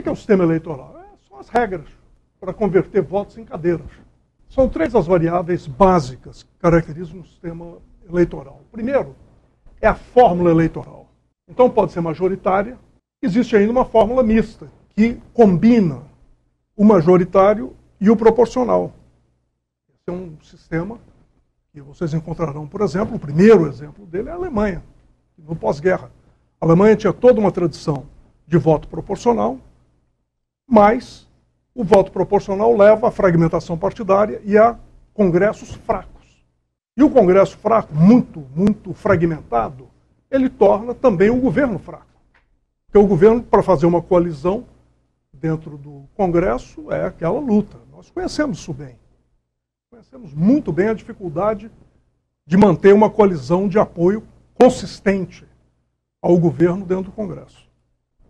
O 0.00 0.02
que 0.02 0.08
é 0.08 0.12
o 0.12 0.16
sistema 0.16 0.44
eleitoral? 0.44 0.98
É, 0.98 1.28
são 1.28 1.38
as 1.38 1.50
regras 1.50 1.86
para 2.40 2.54
converter 2.54 3.02
votos 3.02 3.36
em 3.36 3.44
cadeiras. 3.44 3.90
São 4.48 4.66
três 4.66 4.94
as 4.94 5.06
variáveis 5.06 5.66
básicas 5.66 6.42
que 6.42 6.48
caracterizam 6.58 7.20
o 7.20 7.26
sistema 7.26 7.76
eleitoral. 8.08 8.62
Primeiro, 8.72 9.14
é 9.78 9.86
a 9.86 9.94
fórmula 9.94 10.50
eleitoral. 10.50 11.06
Então 11.46 11.68
pode 11.68 11.92
ser 11.92 12.00
majoritária. 12.00 12.78
Existe 13.22 13.54
ainda 13.54 13.70
uma 13.70 13.84
fórmula 13.84 14.22
mista, 14.22 14.72
que 14.96 15.20
combina 15.34 16.00
o 16.74 16.82
majoritário 16.82 17.76
e 18.00 18.08
o 18.08 18.16
proporcional. 18.16 18.94
Esse 19.90 20.08
é 20.08 20.12
um 20.12 20.34
sistema 20.42 20.98
que 21.74 21.82
vocês 21.82 22.14
encontrarão, 22.14 22.66
por 22.66 22.80
exemplo, 22.80 23.16
o 23.16 23.20
primeiro 23.20 23.66
exemplo 23.66 24.06
dele 24.06 24.30
é 24.30 24.32
a 24.32 24.36
Alemanha, 24.36 24.82
no 25.36 25.54
pós-guerra. 25.54 26.10
A 26.58 26.64
Alemanha 26.64 26.96
tinha 26.96 27.12
toda 27.12 27.38
uma 27.38 27.52
tradição 27.52 28.06
de 28.46 28.56
voto 28.56 28.88
proporcional, 28.88 29.58
mas 30.70 31.26
o 31.74 31.82
voto 31.82 32.12
proporcional 32.12 32.76
leva 32.76 33.08
à 33.08 33.10
fragmentação 33.10 33.76
partidária 33.76 34.40
e 34.44 34.56
a 34.56 34.78
congressos 35.12 35.72
fracos. 35.74 36.44
E 36.96 37.02
o 37.02 37.10
congresso 37.10 37.58
fraco, 37.58 37.92
muito, 37.92 38.46
muito 38.54 38.94
fragmentado, 38.94 39.88
ele 40.30 40.48
torna 40.48 40.94
também 40.94 41.28
o 41.28 41.40
governo 41.40 41.78
fraco. 41.78 42.06
Porque 42.86 42.98
o 42.98 43.06
governo, 43.06 43.42
para 43.42 43.62
fazer 43.62 43.86
uma 43.86 44.00
coalizão 44.00 44.64
dentro 45.32 45.76
do 45.76 46.04
congresso, 46.14 46.92
é 46.92 47.06
aquela 47.06 47.40
luta. 47.40 47.78
Nós 47.90 48.10
conhecemos 48.10 48.58
isso 48.58 48.72
bem. 48.72 48.96
Conhecemos 49.90 50.32
muito 50.32 50.72
bem 50.72 50.88
a 50.88 50.94
dificuldade 50.94 51.70
de 52.46 52.56
manter 52.56 52.94
uma 52.94 53.10
coalizão 53.10 53.68
de 53.68 53.78
apoio 53.78 54.22
consistente 54.54 55.44
ao 56.22 56.38
governo 56.38 56.84
dentro 56.84 57.04
do 57.04 57.12
congresso. 57.12 57.69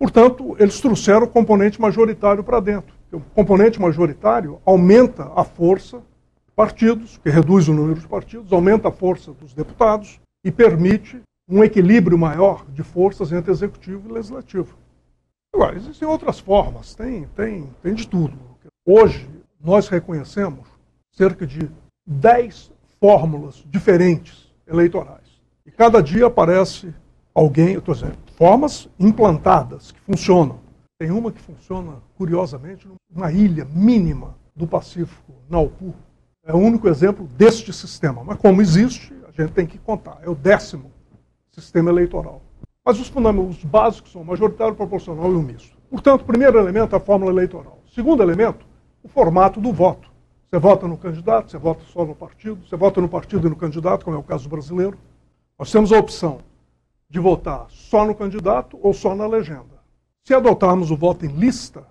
Portanto, 0.00 0.56
eles 0.58 0.80
trouxeram 0.80 1.24
o 1.24 1.28
componente 1.28 1.78
majoritário 1.78 2.42
para 2.42 2.58
dentro. 2.58 2.94
O 3.12 3.20
componente 3.20 3.78
majoritário 3.78 4.58
aumenta 4.64 5.30
a 5.36 5.44
força 5.44 6.02
partidos, 6.56 7.18
que 7.18 7.28
reduz 7.28 7.68
o 7.68 7.74
número 7.74 8.00
de 8.00 8.08
partidos, 8.08 8.50
aumenta 8.50 8.88
a 8.88 8.92
força 8.92 9.34
dos 9.34 9.52
deputados 9.52 10.18
e 10.42 10.50
permite 10.50 11.20
um 11.46 11.62
equilíbrio 11.62 12.16
maior 12.16 12.64
de 12.70 12.82
forças 12.82 13.30
entre 13.30 13.50
executivo 13.50 14.08
e 14.08 14.12
legislativo. 14.12 14.74
Agora, 15.54 15.76
existem 15.76 16.08
outras 16.08 16.40
formas, 16.40 16.94
tem, 16.94 17.24
tem, 17.36 17.68
tem 17.82 17.92
de 17.92 18.08
tudo. 18.08 18.38
Hoje, 18.86 19.28
nós 19.62 19.88
reconhecemos 19.88 20.66
cerca 21.12 21.46
de 21.46 21.70
10 22.06 22.72
fórmulas 22.98 23.62
diferentes 23.66 24.50
eleitorais. 24.66 25.28
E 25.66 25.70
cada 25.70 26.02
dia 26.02 26.26
aparece 26.26 26.94
alguém, 27.34 27.74
estou 27.74 27.94
dizendo, 27.94 28.29
formas 28.40 28.88
implantadas, 28.98 29.92
que 29.92 30.00
funcionam. 30.00 30.60
Tem 30.98 31.10
uma 31.10 31.30
que 31.30 31.42
funciona, 31.42 31.96
curiosamente, 32.16 32.88
numa 33.14 33.30
ilha 33.30 33.66
mínima 33.66 34.34
do 34.56 34.66
Pacífico, 34.66 35.34
Naupu. 35.46 35.94
É 36.42 36.54
o 36.54 36.56
único 36.56 36.88
exemplo 36.88 37.26
deste 37.36 37.70
sistema. 37.70 38.24
Mas 38.24 38.38
como 38.38 38.62
existe, 38.62 39.12
a 39.28 39.42
gente 39.42 39.52
tem 39.52 39.66
que 39.66 39.76
contar. 39.76 40.20
É 40.22 40.30
o 40.30 40.34
décimo 40.34 40.90
sistema 41.52 41.90
eleitoral. 41.90 42.40
Mas 42.82 42.98
os 42.98 43.08
fundamentos 43.08 43.62
básicos 43.62 44.12
são 44.12 44.24
majoritário, 44.24 44.74
proporcional 44.74 45.30
e 45.30 45.34
o 45.34 45.42
misto. 45.42 45.76
Portanto, 45.90 46.24
primeiro 46.24 46.58
elemento 46.58 46.94
é 46.94 46.96
a 46.96 47.00
fórmula 47.00 47.30
eleitoral. 47.30 47.78
Segundo 47.94 48.22
elemento, 48.22 48.64
o 49.02 49.08
formato 49.08 49.60
do 49.60 49.70
voto. 49.70 50.08
Você 50.50 50.58
vota 50.58 50.88
no 50.88 50.96
candidato, 50.96 51.50
você 51.50 51.58
vota 51.58 51.84
só 51.92 52.06
no 52.06 52.14
partido, 52.14 52.66
você 52.66 52.74
vota 52.74 53.02
no 53.02 53.08
partido 53.08 53.46
e 53.46 53.50
no 53.50 53.56
candidato, 53.56 54.02
como 54.02 54.16
é 54.16 54.18
o 54.18 54.22
caso 54.22 54.48
brasileiro. 54.48 54.96
Nós 55.58 55.70
temos 55.70 55.92
a 55.92 55.98
opção 55.98 56.38
de 57.10 57.18
votar 57.18 57.66
só 57.68 58.06
no 58.06 58.14
candidato 58.14 58.78
ou 58.80 58.94
só 58.94 59.14
na 59.14 59.26
legenda. 59.26 59.80
Se 60.24 60.32
adotarmos 60.32 60.92
o 60.92 60.96
voto 60.96 61.26
em 61.26 61.28
lista, 61.28 61.84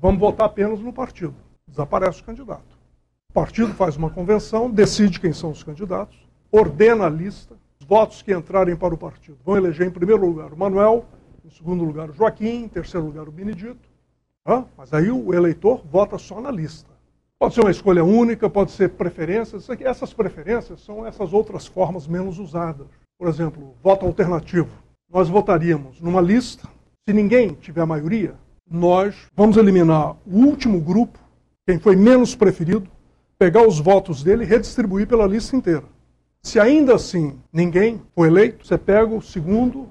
vamos 0.00 0.20
votar 0.20 0.46
apenas 0.46 0.78
no 0.80 0.92
partido. 0.92 1.34
Desaparece 1.66 2.20
o 2.20 2.24
candidato. 2.24 2.76
O 3.30 3.32
partido 3.32 3.72
faz 3.72 3.96
uma 3.96 4.10
convenção, 4.10 4.70
decide 4.70 5.18
quem 5.18 5.32
são 5.32 5.50
os 5.50 5.62
candidatos, 5.62 6.18
ordena 6.52 7.06
a 7.06 7.10
lista, 7.10 7.56
os 7.80 7.86
votos 7.86 8.20
que 8.20 8.34
entrarem 8.34 8.76
para 8.76 8.94
o 8.94 8.98
partido 8.98 9.38
vão 9.44 9.56
eleger 9.56 9.86
em 9.86 9.90
primeiro 9.90 10.24
lugar 10.26 10.52
o 10.52 10.56
Manuel, 10.56 11.06
em 11.44 11.50
segundo 11.50 11.84
lugar 11.84 12.10
o 12.10 12.12
Joaquim, 12.12 12.64
em 12.64 12.68
terceiro 12.68 13.06
lugar 13.06 13.26
o 13.28 13.32
Benedito. 13.32 13.88
Mas 14.76 14.92
aí 14.92 15.10
o 15.10 15.34
eleitor 15.34 15.82
vota 15.84 16.18
só 16.18 16.40
na 16.40 16.50
lista. 16.50 16.90
Pode 17.38 17.54
ser 17.54 17.60
uma 17.60 17.70
escolha 17.70 18.04
única, 18.04 18.48
pode 18.48 18.70
ser 18.72 18.90
preferências. 18.90 19.68
Essas 19.80 20.12
preferências 20.12 20.80
são 20.80 21.06
essas 21.06 21.32
outras 21.32 21.66
formas 21.66 22.06
menos 22.06 22.38
usadas. 22.38 22.86
Por 23.18 23.28
exemplo, 23.28 23.74
voto 23.82 24.04
alternativo. 24.04 24.68
Nós 25.10 25.28
votaríamos 25.28 26.00
numa 26.00 26.20
lista 26.20 26.68
se 27.08 27.14
ninguém 27.14 27.54
tiver 27.54 27.82
a 27.82 27.86
maioria, 27.86 28.34
nós 28.68 29.14
vamos 29.32 29.56
eliminar 29.56 30.16
o 30.26 30.38
último 30.38 30.80
grupo, 30.80 31.16
quem 31.64 31.78
foi 31.78 31.94
menos 31.94 32.34
preferido, 32.34 32.90
pegar 33.38 33.64
os 33.64 33.78
votos 33.78 34.24
dele 34.24 34.42
e 34.42 34.46
redistribuir 34.46 35.06
pela 35.06 35.24
lista 35.24 35.54
inteira. 35.54 35.84
Se 36.42 36.58
ainda 36.58 36.96
assim 36.96 37.38
ninguém 37.52 38.02
foi 38.12 38.26
eleito, 38.26 38.66
você 38.66 38.76
pega 38.76 39.14
o 39.14 39.22
segundo, 39.22 39.88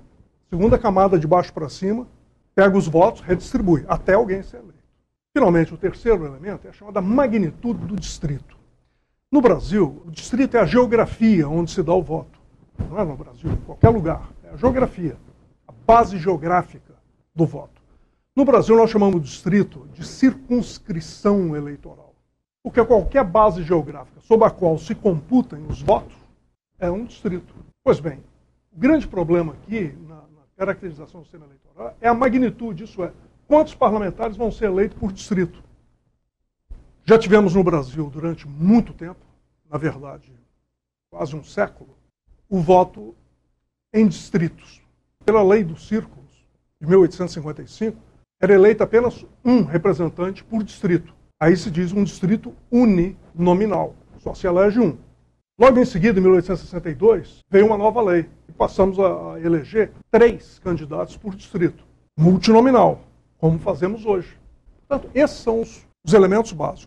segunda 0.49 0.77
camada 0.77 1.17
de 1.17 1.25
baixo 1.25 1.53
para 1.53 1.69
cima, 1.69 2.05
pega 2.53 2.77
os 2.77 2.87
votos, 2.87 3.21
redistribui, 3.21 3.85
até 3.87 4.13
alguém 4.13 4.43
ser 4.43 4.57
eleito. 4.57 4.75
Finalmente, 5.33 5.73
o 5.73 5.77
terceiro 5.77 6.25
elemento 6.25 6.67
é 6.67 6.69
a 6.69 6.73
chamada 6.73 7.01
magnitude 7.01 7.85
do 7.85 7.95
distrito. 7.95 8.57
No 9.31 9.41
Brasil, 9.41 10.01
o 10.05 10.11
distrito 10.11 10.57
é 10.57 10.59
a 10.59 10.65
geografia 10.65 11.47
onde 11.47 11.71
se 11.71 11.81
dá 11.81 11.93
o 11.93 12.03
voto. 12.03 12.34
Não 12.77 12.99
é 12.99 13.05
no 13.05 13.15
Brasil, 13.15 13.51
em 13.51 13.57
qualquer 13.57 13.89
lugar. 13.89 14.29
É 14.43 14.49
a 14.49 14.55
geografia, 14.57 15.17
a 15.67 15.71
base 15.71 16.17
geográfica 16.17 16.93
do 17.33 17.45
voto. 17.45 17.81
No 18.35 18.43
Brasil, 18.43 18.75
nós 18.75 18.89
chamamos 18.89 19.21
distrito 19.21 19.87
de 19.93 20.05
circunscrição 20.05 21.55
eleitoral, 21.55 22.13
porque 22.61 22.83
qualquer 22.83 23.23
base 23.23 23.63
geográfica 23.63 24.19
sob 24.21 24.43
a 24.43 24.49
qual 24.49 24.77
se 24.77 24.93
computem 24.93 25.65
os 25.67 25.81
votos 25.81 26.15
é 26.77 26.89
um 26.91 27.05
distrito. 27.05 27.53
Pois 27.83 27.99
bem, 27.99 28.23
o 28.73 28.79
grande 28.79 29.07
problema 29.07 29.53
aqui 29.53 29.97
na, 30.05 30.15
na 30.15 30.41
caracterização 30.57 31.21
do 31.21 31.23
sistema 31.23 31.45
eleitoral 31.45 31.95
é 32.01 32.09
a 32.09 32.13
magnitude, 32.13 32.83
isso 32.83 33.03
é, 33.03 33.13
quantos 33.47 33.73
parlamentares 33.73 34.35
vão 34.35 34.51
ser 34.51 34.65
eleitos 34.65 34.97
por 34.97 35.13
distrito. 35.13 35.63
Já 37.05 37.17
tivemos 37.17 37.53
no 37.53 37.63
Brasil 37.63 38.09
durante 38.09 38.47
muito 38.47 38.91
tempo, 38.91 39.23
na 39.69 39.77
verdade, 39.77 40.33
quase 41.09 41.35
um 41.35 41.43
século, 41.43 41.95
o 42.49 42.59
voto 42.59 43.15
em 43.93 44.07
distritos. 44.07 44.81
Pela 45.25 45.43
lei 45.43 45.63
do 45.63 45.77
círculo, 45.77 46.25
de 46.79 46.87
1855, 46.87 47.97
era 48.39 48.53
eleito 48.53 48.83
apenas 48.83 49.25
um 49.43 49.63
representante 49.63 50.43
por 50.43 50.63
distrito. 50.63 51.13
Aí 51.39 51.55
se 51.55 51.71
diz 51.71 51.91
um 51.91 52.03
distrito 52.03 52.53
uninominal, 52.71 53.95
só 54.19 54.33
se 54.33 54.47
elege 54.47 54.79
um. 54.79 54.97
Logo 55.57 55.79
em 55.79 55.85
seguida, 55.85 56.19
em 56.19 56.21
1862, 56.21 57.39
veio 57.49 57.65
uma 57.65 57.77
nova 57.77 58.01
lei 58.01 58.29
e 58.47 58.51
passamos 58.51 58.99
a 58.99 59.39
eleger 59.39 59.91
três 60.11 60.59
candidatos 60.59 61.15
por 61.15 61.33
distrito, 61.33 61.83
multinominal, 62.17 63.01
como 63.37 63.57
fazemos 63.59 64.05
hoje. 64.05 64.37
Portanto, 64.87 65.09
esses 65.15 65.37
são 65.37 65.61
os, 65.61 65.85
os 66.05 66.13
elementos 66.13 66.51
básicos. 66.51 66.83